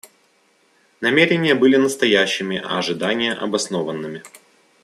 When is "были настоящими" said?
1.53-2.57